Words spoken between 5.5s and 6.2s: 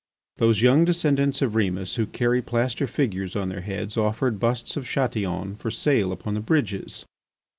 for sale